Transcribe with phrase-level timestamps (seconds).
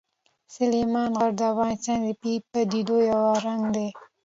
[0.55, 3.87] سلیمان غر د افغانستان د طبیعي پدیدو یو رنګ دی.